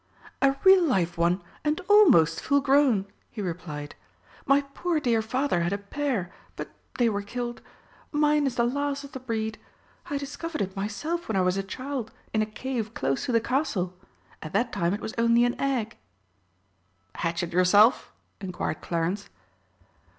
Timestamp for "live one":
0.83-1.43